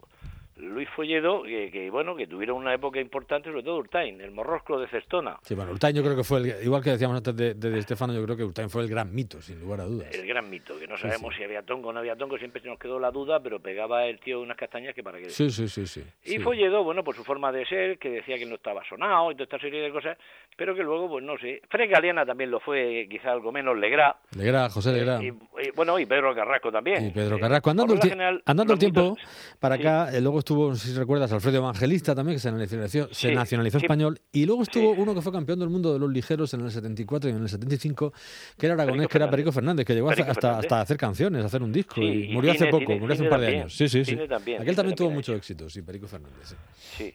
Luis 0.58 0.88
Folledo, 0.96 1.44
que, 1.44 1.70
que, 1.70 1.90
bueno, 1.90 2.16
que 2.16 2.28
tuvieron 2.28 2.56
una 2.58 2.74
época 2.74 3.00
importante, 3.02 3.50
sobre 3.50 3.64
todo 3.64 3.78
Urtain, 3.78 4.22
el 4.22 4.32
morrosco 4.32 4.80
de 4.80 4.88
Cestona, 4.88 5.38
Sí, 5.42 5.54
bueno, 5.54 5.72
Urtain 5.72 5.94
yo 5.94 6.02
creo 6.02 6.16
que 6.16 6.24
fue, 6.24 6.40
el, 6.40 6.64
igual 6.64 6.82
que 6.82 6.92
decíamos 6.92 7.18
antes 7.18 7.36
de, 7.36 7.54
de 7.56 7.72
Di 7.72 7.82
Stéfano, 7.82 8.14
yo 8.14 8.24
creo 8.24 8.38
que 8.38 8.44
Urtain 8.46 8.70
fue 8.70 8.82
el 8.84 8.88
gran 8.90 9.14
mito, 9.14 9.42
sin 9.42 9.60
lugar 9.60 9.82
a 9.82 9.84
dudas. 9.84 10.14
el 10.14 10.26
gran 10.26 10.50
mito, 10.50 10.80
que 10.80 10.88
no 10.88 10.98
sabemos 10.98 11.34
sí. 11.34 11.40
si 11.40 11.44
había 11.44 11.62
tongo 11.64 11.90
o 11.90 11.94
no 11.94 12.00
había 12.00 12.16
tongo, 12.16 12.38
siempre 12.38 12.62
se 12.62 12.70
nos 12.70 12.80
quedó 12.80 13.00
la 13.00 13.12
duda, 13.12 13.42
pero 13.42 13.60
pegaba 13.60 14.06
el 14.06 14.18
tío 14.20 14.40
unas 14.42 14.56
castañas 14.56 14.96
que 14.96 15.04
para 15.04 15.18
qué. 15.20 15.30
Sí, 15.30 15.50
sí, 15.50 15.68
sí, 15.68 15.86
sí. 15.88 16.04
Y 16.24 16.30
sí. 16.30 16.40
Folledo, 16.40 16.84
bueno, 16.86 17.04
por 17.04 17.16
su 17.16 17.26
forma 17.26 17.52
de 17.52 17.66
ser, 17.66 17.98
que 18.00 18.10
decía 18.10 18.38
que 18.38 18.46
no 18.46 18.56
estaba 18.56 18.82
sonado 18.88 19.32
y 19.32 19.36
toda 19.36 19.44
esta 19.44 19.60
serie 19.60 19.82
de 19.82 19.92
cosas, 19.92 20.18
pero 20.56 20.74
que 20.74 20.84
luego, 20.84 21.10
pues 21.10 21.24
no 21.26 21.38
sé, 21.38 21.62
Fred 21.70 21.90
Galeana 21.92 22.26
también 22.26 22.50
lo 22.50 22.62
fue, 22.62 23.08
quizá 23.10 23.32
algo 23.34 23.52
menos, 23.52 23.78
Legrá, 23.78 24.16
Legrá, 24.38 24.70
José 24.70 24.94
Legrá. 24.94 25.22
y, 25.22 25.28
y, 25.28 25.72
bueno, 25.76 26.00
y 26.00 26.06
Pedro 26.06 26.34
Carrasco 26.34 26.72
también. 26.72 27.08
Y 27.08 27.10
Pedro 27.12 27.36
Eh, 27.36 27.40
Carrasco. 27.42 27.70
Andando, 27.72 27.96
por 27.96 28.06
el, 28.06 28.10
general, 28.10 28.42
andando 28.46 28.72
el 28.74 28.80
tiempo 28.80 29.16
mitos- 29.18 29.58
para 29.60 29.76
acá, 29.76 30.16
eh, 30.16 30.22
luego 30.22 30.40
estuvo, 30.46 30.76
si 30.76 30.94
recuerdas, 30.94 31.32
Alfredo 31.34 31.58
Evangelista 31.58 32.14
también, 32.14 32.36
que 32.36 32.40
se 32.40 32.52
nacionalizó, 32.52 33.08
se 33.08 33.30
Sí, 33.30 33.34
nacionalizó 33.36 33.80
sí. 33.80 33.86
español. 33.86 34.20
Y 34.32 34.46
luego 34.46 34.62
estuvo 34.64 34.94
Sí. 34.94 35.02
uno 35.02 35.14
que 35.16 35.22
fue 35.22 35.32
campeón 35.32 35.60
del 35.60 35.70
mundo 35.70 35.92
de 35.92 36.00
los 36.00 36.10
ligeros 36.12 36.54
en 36.54 36.62
el 36.62 36.72
74 36.72 37.30
y 37.30 37.34
en 37.34 37.42
el 37.42 37.50
75, 37.50 38.14
que 38.58 38.66
era 38.68 38.76
aragonés, 38.76 39.08
Perico 39.08 39.12
que 39.12 39.18
era. 39.18 39.30
Perico 39.32 39.52
Fernández, 39.52 39.86
que 39.86 39.94
llegó 39.96 40.10
hasta, 40.10 40.18
Perico 40.24 40.32
hasta, 40.32 40.42
Fernández. 40.48 40.66
hasta 40.72 40.82
hacer 40.82 40.98
canciones, 40.98 41.44
hacer 41.44 41.64
un 41.64 41.72
disco. 41.74 42.00
Y 42.02 42.26
y 42.26 42.34
murió 42.34 42.52
hace 42.52 42.68
poco, 42.68 42.86
cine, 42.86 43.00
murió 43.00 43.14
hace 43.16 43.24
un 43.24 43.30
par 43.30 43.40
de 43.40 43.46
también. 43.48 43.62
años. 43.64 43.74
Sí, 43.76 43.90
sí, 43.90 44.06
sí. 44.06 44.16
También, 44.30 44.62
Aquel 44.62 44.76
también 44.76 44.96
tuvo 44.96 45.10
mucho 45.10 45.34
éxito, 45.34 45.68
sí, 45.70 45.82
Perico 45.82 46.08
Fernández. 46.08 46.44
sí. 46.48 46.56
Sí. 46.78 47.14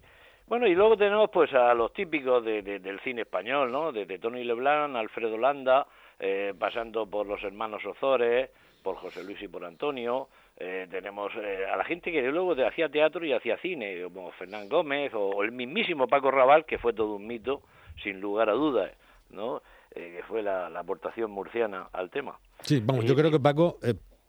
Bueno, 0.49 0.67
y 0.67 0.75
luego 0.75 0.97
tenemos 0.97 1.31
pues 1.33 1.53
a 1.55 1.73
los 1.75 1.93
típicos 1.93 2.45
de, 2.45 2.63
de- 2.63 2.81
del 2.81 2.99
cine 3.01 3.23
español, 3.23 3.71
¿no? 3.71 3.93
Desde 3.93 4.19
Tony 4.19 4.43
Leblanc, 4.43 4.97
Alfredo 4.97 5.39
Landa, 5.39 5.87
eh, 6.19 6.53
pasando 6.59 7.07
por 7.07 7.27
los 7.27 7.41
hermanos 7.45 7.81
Ozores, 7.87 8.51
por 8.83 8.97
José 8.97 9.23
Luis 9.23 9.41
y 9.43 9.47
por 9.49 9.65
Antonio. 9.65 10.29
Eh, 10.63 10.87
tenemos 10.91 11.33
eh, 11.37 11.65
a 11.73 11.75
la 11.79 11.85
gente 11.85 12.13
que 12.13 12.21
luego 12.21 12.53
hacía 12.67 12.91
teatro 12.91 13.25
y 13.25 13.33
hacía 13.33 13.57
cine, 13.63 14.03
como 14.13 14.31
Fernán 14.33 14.69
Gómez 14.69 15.11
o, 15.15 15.43
el 15.43 15.53
mismísimo 15.53 16.07
Paco 16.07 16.31
Raval, 16.31 16.67
que 16.67 16.77
fue 16.77 16.93
todo 16.93 17.15
un 17.15 17.27
mito, 17.27 17.63
sin 18.03 18.21
lugar 18.21 18.51
a 18.51 18.53
dudas, 18.53 18.93
¿no? 19.31 19.63
Eh, 19.95 20.17
que 20.19 20.23
fue 20.25 20.43
la, 20.43 20.67
aportación 20.67 21.31
murciana 21.31 21.89
al 21.95 22.11
tema. 22.11 22.39
Sí, 22.61 22.83
vamos, 22.85 23.07
yo 23.07 23.17
creo 23.17 23.31
que 23.31 23.41
Paco, 23.41 23.79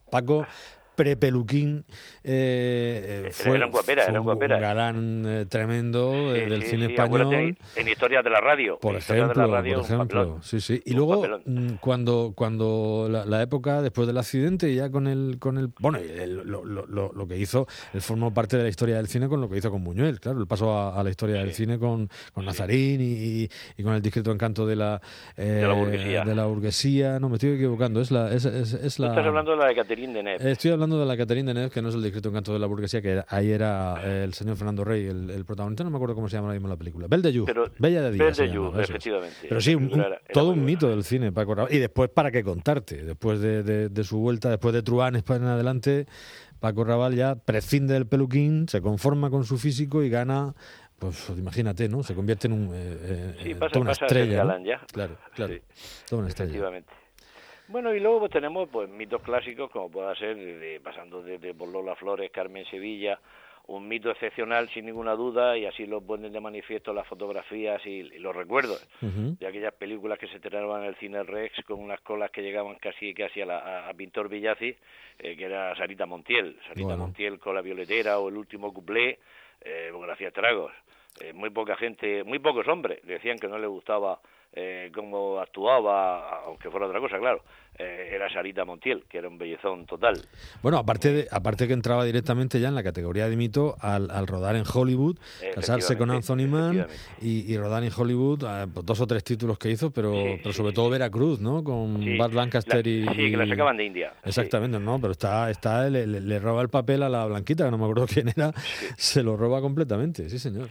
Paco 0.09 0.45
prepeluquín 1.01 1.83
eh, 2.23 3.29
fue, 3.31 3.55
era 3.55 3.65
un, 3.65 3.71
guapera, 3.71 4.05
era 4.05 4.19
un, 4.19 4.25
guapera. 4.25 4.59
galán 4.59 5.23
eh, 5.25 5.45
tremendo 5.47 6.35
eh, 6.35 6.45
del 6.47 6.61
cine 6.63 6.85
español. 6.85 7.57
En, 7.75 7.87
Historia 7.87 8.21
de 8.21 8.29
la 8.29 8.39
Radio. 8.39 8.77
Por 8.79 8.95
ejemplo, 8.95 9.49
por 9.49 9.67
ejemplo. 9.67 10.39
Sí, 10.43 10.61
sí. 10.61 10.81
Y 10.85 10.93
luego, 10.93 11.25
mm, 11.45 11.75
cuando, 11.79 12.33
cuando 12.35 13.07
la, 13.09 13.41
época, 13.41 13.81
después 13.81 14.07
del 14.07 14.17
accidente, 14.17 14.73
ya 14.73 14.91
con 14.91 15.07
el... 15.07 15.37
Con 15.39 15.57
el 15.57 15.71
bueno, 15.79 15.99
lo, 16.45 16.63
lo, 16.63 16.85
lo, 16.85 17.27
que 17.27 17.37
hizo, 17.37 17.67
él 17.93 18.01
formó 18.01 18.33
parte 18.33 18.57
de 18.57 18.63
la 18.63 18.69
historia 18.69 18.97
del 18.97 19.07
cine 19.07 19.27
con 19.27 19.41
lo 19.41 19.49
que 19.49 19.57
hizo 19.57 19.71
con 19.71 19.83
Buñuel, 19.83 20.19
claro, 20.19 20.39
él 20.39 20.47
pasó 20.47 20.93
a, 20.93 21.03
la 21.03 21.09
historia 21.09 21.37
del 21.37 21.53
cine 21.53 21.79
con, 21.79 22.09
con 22.33 22.45
Nazarín 22.45 23.01
y, 23.01 23.49
y, 23.77 23.83
con 23.83 23.93
el 23.93 24.01
discreto 24.01 24.31
encanto 24.31 24.65
de 24.65 24.75
la, 24.75 25.01
de 25.35 25.67
la 25.67 25.73
burguesía. 25.73 26.23
De 26.23 26.35
la 26.35 26.45
burguesía. 26.45 27.19
No, 27.19 27.29
me 27.29 27.35
estoy 27.35 27.53
equivocando, 27.53 27.99
es 28.01 28.11
la... 28.11 28.31
Es, 28.31 28.45
es, 28.45 28.99
la... 28.99 29.07
Estás 29.09 29.25
hablando 29.25 29.51
de 29.51 29.57
la 29.57 29.67
de 29.67 29.75
Catherine 29.75 30.13
Deneuve. 30.13 30.51
Estoy 30.51 30.71
hablando 30.71 30.90
de 30.99 31.05
la 31.05 31.17
Caterina 31.17 31.49
de 31.49 31.53
Neves, 31.55 31.71
que 31.71 31.81
no 31.81 31.89
es 31.89 31.95
el 31.95 32.03
discreto 32.03 32.29
encanto 32.29 32.53
de 32.53 32.59
la 32.59 32.67
burguesía, 32.67 33.01
que 33.01 33.23
ahí 33.27 33.51
era 33.51 33.95
eh, 34.03 34.23
el 34.23 34.33
señor 34.33 34.55
Fernando 34.57 34.83
Rey, 34.83 35.05
el, 35.05 35.45
protagonista, 35.45 35.83
no 35.83 35.89
me 35.89 35.97
acuerdo 35.97 36.15
cómo 36.15 36.29
se 36.29 36.35
llama 36.35 36.47
ahora 36.47 36.55
mismo 36.55 36.67
la 36.67 36.77
película. 36.77 37.07
Belle 37.09 37.31
de 37.31 37.31
Bella 37.79 38.01
de 38.03 38.11
Día. 38.11 38.25
de 38.31 38.81
efectivamente. 38.81 39.37
Pero 39.47 39.61
sí, 39.61 39.77
todo 40.33 40.49
un 40.51 40.63
mito 40.63 40.89
del 40.89 41.03
cine, 41.03 41.31
Paco 41.31 41.55
Raval. 41.55 41.73
Y 41.73 41.79
después, 41.79 42.09
¿para 42.09 42.31
qué 42.31 42.43
contarte? 42.43 43.03
Después 43.03 43.41
de, 43.41 44.03
su 44.03 44.19
vuelta, 44.19 44.49
después 44.49 44.73
de 44.73 44.81
Truán, 44.81 45.15
en 45.15 45.43
adelante, 45.43 46.07
Paco 46.59 46.83
Raval 46.83 47.15
ya 47.15 47.35
prescinde 47.35 47.93
del 47.93 48.07
peluquín, 48.07 48.67
se 48.67 48.81
conforma 48.81 49.29
con 49.29 49.43
su 49.45 49.57
físico 49.57 50.03
y 50.03 50.09
gana 50.09 50.53
pues 50.99 51.29
imagínate, 51.35 51.89
¿no? 51.89 52.03
Se 52.03 52.13
convierte 52.13 52.45
en 52.45 52.53
un, 52.53 52.69
eh, 52.75 53.35
eh, 53.39 53.55
toda 53.55 53.79
una 53.79 53.91
estrella. 53.93 54.45
Claro, 54.93 55.17
claro. 55.33 55.55
Toda 56.07 56.19
una 56.21 56.29
estrella. 56.29 56.83
Bueno, 57.71 57.95
y 57.95 58.01
luego 58.01 58.19
pues, 58.19 58.31
tenemos 58.31 58.67
pues 58.69 58.89
mitos 58.89 59.21
clásicos, 59.21 59.71
como 59.71 59.89
pueda 59.89 60.13
ser, 60.15 60.81
pasando 60.81 61.23
desde 61.23 61.53
por 61.53 61.69
Lola 61.69 61.95
Flores, 61.95 62.29
Carmen 62.29 62.65
Sevilla, 62.65 63.17
un 63.67 63.87
mito 63.87 64.11
excepcional 64.11 64.69
sin 64.69 64.85
ninguna 64.85 65.13
duda, 65.13 65.57
y 65.57 65.65
así 65.65 65.85
lo 65.85 66.01
ponen 66.01 66.33
de 66.33 66.41
manifiesto 66.41 66.93
las 66.93 67.07
fotografías 67.07 67.81
y, 67.85 68.03
los 68.19 68.35
recuerdos 68.35 68.85
de 68.99 69.47
aquellas 69.47 69.73
películas 69.73 70.19
que 70.19 70.27
se 70.27 70.35
estrenaban 70.35 70.81
en 70.81 70.89
el 70.89 70.95
cine 70.95 71.23
Rex 71.23 71.63
con 71.65 71.79
unas 71.79 72.01
colas 72.01 72.29
que 72.31 72.41
llegaban 72.41 72.75
casi 72.75 73.13
casi 73.13 73.41
a, 73.41 73.45
la, 73.45 73.87
a, 73.87 73.93
Pintor 73.93 74.27
Villazzi, 74.27 74.75
eh, 75.19 75.37
que 75.37 75.45
era 75.45 75.73
Sarita 75.77 76.05
Montiel, 76.05 76.57
Sarita 76.67 76.97
Montiel 76.97 77.39
con 77.39 77.55
la 77.55 77.61
violetera 77.61 78.19
o 78.19 78.27
el 78.27 78.35
último 78.35 78.73
cuplé, 78.73 79.19
eh, 79.61 79.89
porque 79.93 80.11
hacía 80.11 80.31
tragos. 80.31 80.73
Eh, 81.21 81.31
muy 81.31 81.51
poca 81.51 81.77
gente, 81.77 82.23
muy 82.25 82.39
pocos 82.39 82.67
hombres 82.67 82.99
decían 83.03 83.37
que 83.37 83.47
no 83.47 83.57
le 83.57 83.67
gustaba 83.67 84.19
eh, 84.53 84.91
cómo 84.93 85.39
actuaba, 85.39 86.43
aunque 86.45 86.69
fuera 86.69 86.85
otra 86.85 86.99
cosa, 86.99 87.17
claro, 87.17 87.41
eh, 87.79 88.09
era 88.11 88.29
Sarita 88.29 88.65
Montiel, 88.65 89.05
que 89.09 89.17
era 89.17 89.29
un 89.29 89.37
bellezón 89.37 89.85
total. 89.85 90.15
Bueno, 90.61 90.77
aparte 90.77 91.13
de, 91.13 91.27
aparte 91.31 91.67
que 91.67 91.73
entraba 91.73 92.03
directamente 92.03 92.59
ya 92.59 92.67
en 92.67 92.75
la 92.75 92.83
categoría 92.83 93.29
de 93.29 93.37
mito 93.37 93.77
al, 93.79 94.27
rodar 94.27 94.57
en 94.57 94.63
Hollywood, 94.71 95.17
casarse 95.55 95.97
con 95.97 96.11
Anthony 96.11 96.47
Mann 96.49 96.85
y, 97.21 97.55
rodar 97.57 97.83
en 97.83 97.91
Hollywood, 97.95 98.43
eh, 98.43 98.67
pues 98.73 98.85
dos 98.85 98.99
o 98.99 99.07
tres 99.07 99.23
títulos 99.23 99.57
que 99.57 99.71
hizo, 99.71 99.91
pero, 99.91 100.13
pero 100.43 100.51
sobre 100.51 100.73
todo 100.73 100.89
Veracruz, 100.89 101.39
¿no? 101.39 101.63
Con 101.63 102.17
Bart 102.17 102.33
Lancaster 102.33 102.85
y... 102.85 103.07
Sí, 103.07 103.31
que 103.31 103.37
la 103.37 103.47
sacaban 103.47 103.77
de 103.77 103.85
India. 103.85 104.13
Exactamente, 104.25 104.79
¿no? 104.79 104.99
Pero 104.99 105.13
está, 105.13 105.49
está 105.49 105.89
le, 105.89 106.05
le, 106.05 106.39
roba 106.39 106.61
el 106.61 106.69
papel 106.69 107.03
a 107.03 107.09
la 107.09 107.25
blanquita, 107.25 107.63
que 107.63 107.71
no 107.71 107.77
me 107.77 107.85
acuerdo 107.85 108.05
quién 108.13 108.27
era, 108.27 108.51
se 108.97 109.23
lo 109.23 109.37
roba 109.37 109.61
completamente, 109.61 110.29
sí 110.29 110.39
señor. 110.39 110.69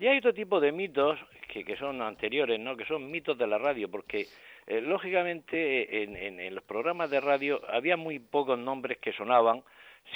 Y 0.00 0.06
hay 0.06 0.16
otro 0.16 0.32
tipo 0.32 0.58
de 0.60 0.72
mitos 0.72 1.18
que, 1.46 1.62
que 1.62 1.76
son 1.76 2.00
anteriores, 2.00 2.58
¿no? 2.58 2.74
Que 2.74 2.86
son 2.86 3.10
mitos 3.10 3.36
de 3.36 3.46
la 3.46 3.58
radio, 3.58 3.90
porque 3.90 4.26
eh, 4.66 4.80
lógicamente 4.80 6.02
en, 6.02 6.16
en, 6.16 6.54
los 6.54 6.64
programas 6.64 7.10
de 7.10 7.20
radio 7.20 7.60
había 7.68 7.98
muy 7.98 8.18
pocos 8.18 8.58
nombres 8.58 8.96
que 8.96 9.12
sonaban, 9.12 9.62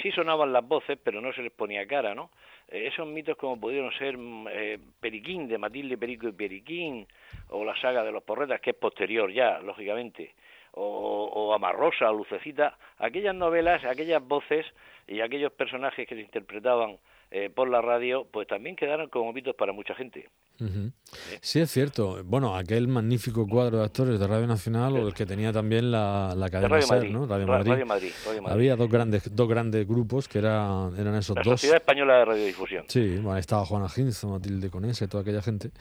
sí 0.01 0.11
sonaban 0.11 0.51
las 0.51 0.67
voces, 0.67 0.97
pero 1.03 1.21
no 1.21 1.31
se 1.33 1.43
les 1.43 1.51
ponía 1.51 1.85
cara, 1.85 2.15
¿no? 2.15 2.31
Eh, 2.67 2.87
esos 2.87 3.07
mitos 3.07 3.37
como 3.37 3.61
pudieron 3.61 3.91
ser 3.91 4.17
mm, 4.17 4.47
eh, 4.49 4.79
Periquín, 4.99 5.47
de 5.47 5.59
Matilde 5.59 5.99
Perico 5.99 6.27
y 6.27 6.31
Periquín, 6.31 7.07
o 7.49 7.63
la 7.63 7.79
saga 7.79 8.03
de 8.03 8.11
los 8.11 8.23
Porretas, 8.23 8.61
que 8.61 8.71
es 8.71 8.75
posterior 8.75 9.31
ya, 9.31 9.59
lógicamente, 9.59 10.33
o, 10.71 11.29
o 11.31 11.53
Amarrosa, 11.53 12.09
o 12.09 12.13
Lucecita, 12.15 12.75
aquellas 12.97 13.35
novelas, 13.35 13.85
aquellas 13.85 14.27
voces 14.27 14.65
y 15.07 15.21
aquellos 15.21 15.51
personajes 15.51 16.07
que 16.07 16.15
se 16.15 16.21
interpretaban 16.21 16.97
eh, 17.31 17.49
por 17.49 17.69
la 17.69 17.81
radio, 17.81 18.27
pues 18.31 18.47
también 18.47 18.75
quedaron 18.75 19.09
como 19.09 19.33
mitos 19.33 19.55
para 19.55 19.73
mucha 19.73 19.95
gente. 19.95 20.29
Sí, 21.41 21.59
es 21.59 21.69
cierto. 21.69 22.23
Bueno, 22.23 22.55
aquel 22.55 22.87
magnífico 22.87 23.45
cuadro 23.45 23.79
de 23.79 23.85
actores 23.85 24.19
de 24.19 24.27
Radio 24.27 24.47
Nacional 24.47 24.93
o 24.93 25.07
el 25.07 25.13
que 25.13 25.25
tenía 25.25 25.51
también 25.51 25.91
la, 25.91 26.33
la 26.35 26.49
cadena 26.49 26.79
Radio 26.79 27.11
¿no? 27.11 27.27
Radio, 27.27 27.45
Madrid. 27.85 28.11
Había 28.45 28.75
dos 28.77 28.89
grandes, 28.89 29.35
dos 29.35 29.49
grandes 29.49 29.85
grupos 29.85 30.29
que 30.29 30.37
eran, 30.37 30.97
eran 30.97 31.15
esos 31.15 31.35
dos. 31.35 31.45
La 31.45 31.53
Sociedad 31.53 31.77
Española 31.77 32.19
de 32.19 32.25
Radiodifusión. 32.25 32.85
Sí, 32.87 33.17
bueno, 33.17 33.37
estaba 33.37 33.65
Juana 33.65 33.89
Ginzo, 33.89 34.29
Matilde 34.29 34.69
Conese, 34.69 35.07
toda 35.07 35.23
aquella 35.23 35.41
gente. 35.41 35.71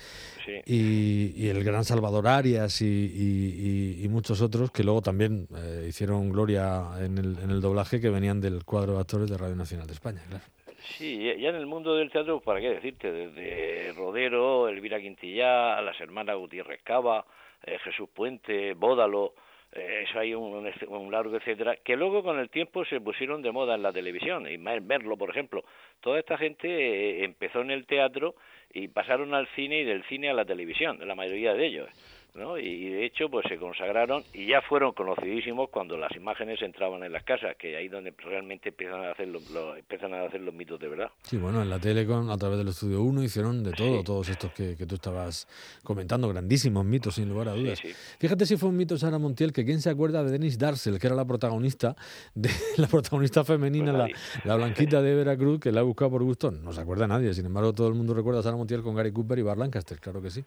Y, 0.67 1.49
el 1.49 1.63
gran 1.63 1.85
Salvador 1.85 2.27
Arias 2.27 2.81
y, 2.81 4.07
muchos 4.11 4.41
otros 4.41 4.71
que 4.71 4.85
luego 4.85 5.03
también 5.03 5.49
eh, 5.57 5.87
hicieron 5.89 6.31
gloria 6.31 6.85
en 7.01 7.19
el, 7.19 7.39
en 7.39 7.51
el 7.51 7.61
doblaje 7.61 8.01
que 8.01 8.11
venían 8.11 8.41
del 8.41 8.65
cuadro 8.65 8.95
de 8.95 9.01
actores 9.01 9.29
de 9.29 9.37
Radio 9.37 9.57
Nacional 9.57 9.87
de 9.87 9.93
España, 9.93 10.23
claro. 10.29 10.45
Sí, 10.85 11.19
ya 11.39 11.49
en 11.49 11.57
el 11.57 11.67
mundo 11.67 11.97
del 11.97 12.11
teatro, 12.11 12.41
¿para 12.41 12.61
qué 12.61 12.71
decirte? 12.71 13.11
Desde 13.11 13.93
Rodero, 13.95 14.69
Elvira 14.69 15.01
Quintillá, 15.01 15.81
las 15.81 15.99
hermanas 16.01 16.37
Gutiérrez 16.37 16.83
Cava, 16.83 17.25
eh, 17.65 17.79
Jesús 17.83 18.09
Puente, 18.15 18.75
Bódalo, 18.75 19.35
eh, 19.73 20.05
eso 20.09 20.21
hay 20.21 20.35
un, 20.35 20.71
un, 20.89 21.11
largo 21.11 21.37
etcétera, 21.37 21.77
que 21.83 21.97
luego 21.97 22.23
con 22.23 22.39
el 22.39 22.49
tiempo 22.49 22.85
se 22.85 23.01
pusieron 23.01 23.43
de 23.43 23.51
moda 23.51 23.75
en 23.75 23.83
la 23.83 23.93
televisión, 23.93 24.49
Ismael 24.49 24.83
Merlo, 24.83 25.17
por 25.17 25.31
ejemplo. 25.31 25.65
Toda 26.01 26.21
esta 26.21 26.39
gente 26.39 26.69
eh, 26.69 27.25
empezó 27.25 27.61
en 27.61 27.71
el 27.71 27.87
teatro 27.87 28.35
y 28.73 28.89
pasaron 28.89 29.35
al 29.35 29.49
cine 29.57 29.81
y 29.81 29.85
del 29.85 30.05
cine 30.05 30.31
a 30.31 30.35
la 30.35 30.45
televisión, 30.45 30.99
la 31.07 31.15
mayoría 31.15 31.55
de 31.55 31.67
ellos. 31.67 31.89
¿No? 32.35 32.59
Y, 32.59 32.91
de 32.91 33.05
hecho 33.07 33.29
pues 33.29 33.47
se 33.49 33.57
consagraron 33.57 34.23
y 34.33 34.47
ya 34.47 34.61
fueron 34.63 34.93
conocidísimos 34.93 35.71
cuando 35.71 35.97
las 35.97 36.15
imágenes 36.17 36.61
entraban 36.63 37.03
en 37.05 37.13
las 37.13 37.23
casas 37.23 37.57
que 37.57 37.77
ahí 37.77 37.89
donde 37.89 38.13
realmente 38.19 38.71
empiezan 38.71 39.05
a 39.05 39.13
hacer 39.13 39.29
los, 39.29 39.43
empiezan 39.77 40.15
a 40.15 40.25
hacer 40.25 40.41
los 40.41 40.53
mitos 40.53 40.79
de 40.81 40.89
verdad. 40.89 41.11
Sí 41.23 41.37
bueno 41.37 41.63
en 41.63 41.71
la 41.71 41.79
Telecom 41.79 42.31
a 42.31 42.37
través 42.37 42.59
del 42.59 42.69
estudio 42.69 43.03
1 43.03 43.23
hicieron 43.23 43.63
de 43.63 43.73
todo 43.73 44.03
todos 44.03 44.29
estos 44.29 44.53
que, 44.53 44.77
que, 44.77 44.87
tú 44.87 44.97
estabas 44.97 45.47
comentando 45.83 46.29
grandísimos 46.29 46.85
mitos 46.85 47.15
sin 47.15 47.29
lugar 47.29 47.49
a 47.49 47.55
dudas. 47.55 47.81
fíjate 48.19 48.47
si 48.47 48.57
fue 48.57 48.69
un 48.69 48.77
mito 48.77 48.99
Sara 48.99 49.19
Montiel 49.19 49.53
que 49.53 49.65
quién 49.65 49.81
se 49.81 49.91
acuerda 49.91 50.25
de 50.25 50.33
Denise 50.33 50.59
Darcel 50.59 50.99
que 50.99 51.07
era 51.07 51.17
la 51.17 51.25
protagonista 51.25 51.95
de 52.35 52.51
la 52.77 52.89
protagonista 52.89 53.45
femenina 53.45 53.93
pues 53.93 54.13
la, 54.45 54.57
la, 54.57 54.57
blanquita 54.57 55.03
de 55.03 55.15
Veracruz 55.25 55.61
que 55.61 55.71
la 55.71 55.81
ha 55.81 55.85
buscado 55.85 56.13
por 56.13 56.23
gusto. 56.23 56.51
No 56.51 56.73
se 56.73 56.81
acuerda 56.81 57.07
nadie 57.07 57.33
sin 57.35 57.47
embargo 57.47 57.73
todo 57.73 57.89
el 57.89 57.95
mundo 57.95 58.15
recuerda 58.15 58.41
a 58.41 58.43
Sara 58.43 58.57
Montiel 58.57 58.83
con 58.83 58.95
Gary 58.95 59.13
Cooper 59.13 59.39
y 59.39 59.43
Bar 59.43 59.59
Lancaster 59.59 60.01
claro 60.01 60.21
que 60.21 60.31
sí, 60.31 60.45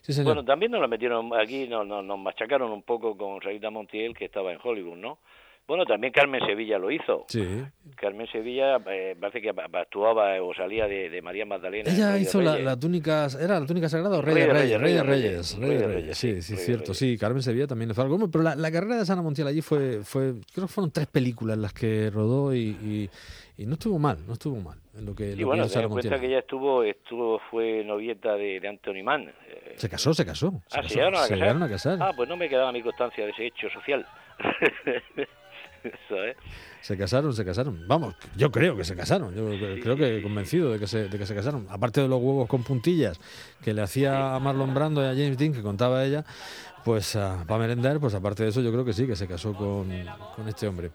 sí 0.00 0.12
señor. 0.12 0.34
bueno 0.34 0.44
también 0.44 0.72
nos 0.72 0.80
la 0.80 0.88
metieron 0.88 1.25
aquí 1.34 1.68
nos, 1.68 1.86
nos, 1.86 2.18
machacaron 2.18 2.70
un 2.70 2.82
poco 2.82 3.16
con 3.16 3.40
Sarita 3.40 3.70
Montiel, 3.70 4.16
que 4.16 4.26
estaba 4.26 4.52
en 4.52 4.58
Hollywood, 4.62 4.96
¿no? 4.96 5.18
Bueno, 5.66 5.84
también 5.84 6.12
Carmen 6.12 6.40
Sevilla 6.46 6.78
lo 6.78 6.92
hizo. 6.92 7.24
Sí. 7.26 7.44
Carmen 7.96 8.28
Sevilla 8.28 8.76
eh, 8.88 9.16
parece 9.18 9.40
que 9.40 9.50
actuaba 9.50 10.40
o 10.40 10.54
salía 10.54 10.86
de, 10.86 11.20
María 11.22 11.44
Magdalena. 11.44 11.90
Ella 11.90 12.16
hizo 12.18 12.40
la, 12.40 12.78
túnica, 12.78 13.26
¿era 13.40 13.58
la 13.58 13.66
túnica 13.66 13.88
sagrada 13.88 14.18
o 14.18 14.22
Rey, 14.22 14.34
de 14.34 14.46
Reyes? 14.46 14.80
Rey 14.80 14.92
de 14.92 15.02
Reyes. 15.02 15.58
Rey 15.58 15.76
de 15.76 15.86
Reyes, 15.88 16.18
sí, 16.18 16.40
sí, 16.40 16.56
cierto. 16.56 16.94
Sí, 16.94 17.18
Carmen 17.18 17.42
Sevilla 17.42 17.66
también 17.66 17.88
le 17.88 17.94
fue 17.94 18.04
algo. 18.04 18.30
Pero 18.30 18.44
la, 18.44 18.70
carrera 18.70 18.96
de 18.96 19.06
Sana 19.06 19.22
Montiel 19.22 19.48
allí 19.48 19.60
fue, 19.60 20.04
fue, 20.04 20.34
creo 20.54 20.66
que 20.66 20.72
fueron 20.72 20.92
tres 20.92 21.08
películas 21.08 21.58
las 21.58 21.72
que 21.72 22.10
rodó 22.10 22.54
y, 22.54 23.08
y, 23.56 23.66
no 23.66 23.74
estuvo 23.74 23.98
mal, 23.98 24.18
no 24.24 24.34
estuvo 24.34 24.56
mal. 24.60 24.78
En 24.96 25.04
lo 25.04 25.16
que, 25.16 25.32
y 25.32 25.42
bueno, 25.42 25.66
cuenta 25.88 26.20
que 26.20 26.26
ella 26.26 26.38
estuvo, 26.38 26.84
estuvo 26.84 27.40
fue 27.50 27.82
novieta 27.84 28.34
de, 28.36 28.60
de 28.60 28.68
Anthony 28.68 29.02
Mann. 29.02 29.32
Se 29.74 29.88
casó, 29.88 30.14
se 30.14 30.24
casó. 30.24 30.62
Se 30.68 30.78
ah, 30.78 30.82
casó, 30.82 30.88
¿se 30.88 30.94
llegaron 30.94 31.14
a 31.14 31.18
casar? 31.18 31.28
Se 31.28 31.34
llegaron 31.34 31.62
a 31.62 31.68
casar. 31.68 31.98
Ah, 32.00 32.12
pues 32.16 32.28
no 32.28 32.36
me 32.36 32.48
quedaba 32.48 32.70
mi 32.70 32.82
constancia 32.82 33.24
de 33.24 33.32
ese 33.32 33.46
hecho 33.46 33.68
social. 33.70 34.06
Eso, 35.82 36.24
¿eh? 36.24 36.36
Se 36.80 36.96
casaron, 36.96 37.32
se 37.32 37.44
casaron. 37.44 37.86
Vamos, 37.88 38.14
yo 38.36 38.50
creo 38.50 38.76
que 38.76 38.84
se 38.84 38.94
casaron. 38.94 39.34
Yo 39.34 39.48
creo 39.82 39.96
que 39.96 40.22
convencido 40.22 40.72
de 40.72 40.78
que, 40.78 40.86
se, 40.86 41.08
de 41.08 41.18
que 41.18 41.26
se 41.26 41.34
casaron. 41.34 41.66
Aparte 41.68 42.00
de 42.00 42.08
los 42.08 42.20
huevos 42.20 42.48
con 42.48 42.62
puntillas 42.62 43.18
que 43.62 43.74
le 43.74 43.82
hacía 43.82 44.34
a 44.34 44.38
Marlon 44.40 44.74
Brando 44.74 45.02
y 45.02 45.06
a 45.06 45.10
James 45.10 45.36
Dean, 45.36 45.52
que 45.52 45.62
contaba 45.62 46.04
ella, 46.04 46.24
pues 46.86 47.16
uh, 47.16 47.44
para 47.48 47.58
merendar, 47.58 47.98
pues 47.98 48.14
aparte 48.14 48.44
de 48.44 48.50
eso, 48.50 48.60
yo 48.60 48.70
creo 48.70 48.84
que 48.84 48.92
sí, 48.92 49.08
que 49.08 49.16
se 49.16 49.26
casó 49.26 49.52
con, 49.52 49.88
con 50.36 50.48
este 50.48 50.68
hombre. 50.68 50.92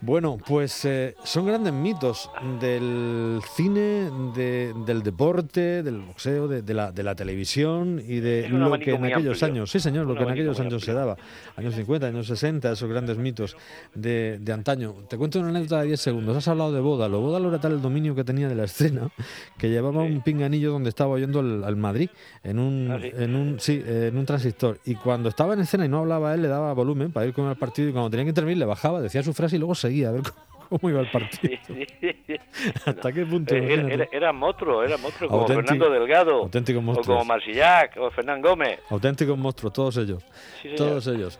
Bueno, 0.00 0.38
pues 0.38 0.86
eh, 0.86 1.14
son 1.24 1.44
grandes 1.44 1.74
mitos 1.74 2.30
del 2.58 3.40
cine, 3.54 4.10
de, 4.34 4.72
del 4.86 5.02
deporte, 5.02 5.82
del 5.82 6.00
boxeo, 6.00 6.48
de, 6.48 6.62
de, 6.62 6.72
la, 6.72 6.90
de 6.90 7.02
la 7.02 7.14
televisión 7.14 8.02
y 8.02 8.20
de 8.20 8.48
lo 8.48 8.78
que 8.78 8.94
en 8.94 9.04
aquellos 9.04 9.42
años, 9.42 9.70
sí 9.70 9.78
señor, 9.78 10.06
lo 10.06 10.14
que 10.14 10.22
en 10.22 10.30
aquellos 10.30 10.58
años 10.58 10.82
se 10.82 10.94
daba, 10.94 11.18
años 11.54 11.74
50, 11.74 12.06
años 12.06 12.26
60, 12.28 12.72
esos 12.72 12.88
grandes 12.88 13.18
mitos 13.18 13.58
de 13.94 14.40
antaño. 14.50 14.94
Te 15.06 15.18
cuento 15.18 15.38
una 15.40 15.50
anécdota 15.50 15.82
de 15.82 15.88
10 15.88 16.00
segundos. 16.00 16.34
Has 16.34 16.48
hablado 16.48 16.72
de 16.72 16.80
Bódalo. 16.80 17.20
Bódalo 17.20 17.50
era 17.50 17.60
tal 17.60 17.72
el 17.72 17.82
dominio 17.82 18.14
que 18.14 18.24
tenía 18.24 18.48
de 18.48 18.54
la 18.54 18.64
escena 18.64 19.10
que 19.58 19.68
llevaba 19.68 20.00
un 20.00 20.22
pinganillo 20.22 20.72
donde 20.72 20.88
estaba 20.88 21.10
oyendo 21.10 21.40
al, 21.40 21.62
al 21.62 21.76
Madrid 21.76 22.08
en 22.42 22.58
un, 22.58 22.90
¿Ah, 22.90 22.98
sí? 23.02 23.10
en 23.12 23.34
un 23.34 23.60
sí, 23.60 23.82
en 23.84 24.16
un 24.16 24.24
transistor. 24.24 24.78
Y 24.86 24.94
cuando 24.94 25.25
estaba 25.28 25.54
en 25.54 25.60
escena 25.60 25.84
y 25.84 25.88
no 25.88 25.98
hablaba 26.00 26.34
él, 26.34 26.42
le 26.42 26.48
daba 26.48 26.72
volumen 26.72 27.12
para 27.12 27.26
ir 27.26 27.32
con 27.34 27.48
el 27.48 27.56
partido 27.56 27.88
y 27.88 27.92
cuando 27.92 28.10
tenía 28.10 28.24
que 28.24 28.30
intervenir 28.30 28.58
le 28.58 28.64
bajaba, 28.64 29.00
decía 29.00 29.22
su 29.22 29.32
frase 29.34 29.56
y 29.56 29.58
luego 29.58 29.74
seguía 29.74 30.08
a 30.08 30.12
ver 30.12 30.22
cómo, 30.68 30.90
iba 30.90 31.00
el 31.00 31.10
partido. 31.10 31.56
Sí, 31.66 31.86
sí, 32.00 32.08
sí. 32.26 32.34
¿Hasta 32.86 33.12
qué 33.12 33.24
punto? 33.26 33.54
Eh, 33.54 33.72
Era, 33.74 33.88
era, 33.94 34.08
era 34.12 34.32
monstruo, 34.32 34.82
era 34.82 34.96
monstruo, 34.98 35.28
como 35.30 35.42
Auténtico- 35.42 35.62
Fernando 35.68 35.90
Delgado, 35.90 36.34
auténticos 36.42 36.80
o 36.80 36.82
monstruos. 36.82 37.18
como 37.18 37.24
Marsillac, 37.24 37.96
o 37.98 38.10
Fernán 38.10 38.40
Gómez. 38.42 38.80
Auténticos 38.90 39.36
monstruos, 39.38 39.72
todos 39.72 39.96
ellos. 39.96 40.22
Sí, 40.62 40.70
todos 40.76 41.06
ellos. 41.06 41.38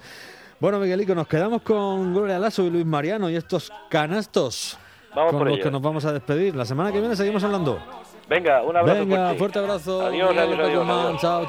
Bueno, 0.59 0.79
Miguelico, 0.79 1.15
nos 1.15 1.29
quedamos 1.29 1.63
con 1.63 2.15
Gloria 2.15 2.39
Lasso 2.39 2.65
y 2.65 2.71
Luis 2.71 2.87
Mariano 2.87 3.29
y 3.29 3.37
estos 3.37 3.71
canastos 3.91 4.79
Vamos 5.15 5.31
con 5.33 5.39
por 5.41 5.49
los 5.49 5.57
ello. 5.57 5.65
que 5.65 5.71
nos 5.71 5.83
vamos 5.83 6.05
a 6.07 6.13
despedir. 6.13 6.55
La 6.57 6.65
semana 6.65 6.91
que 6.93 7.01
viene 7.01 7.15
seguimos 7.17 7.43
hablando. 7.45 7.79
Venga, 8.29 8.63
un 8.63 8.77
abrazo 8.77 8.99
Venga, 9.07 9.35
fuerte 9.35 9.59
abrazo. 9.59 10.03
Adiós, 10.05 10.31
Miguel 10.31 10.45
adiós, 10.53 10.59
adiós, 10.67 10.89
adiós. 10.89 11.21
Chao, 11.21 11.45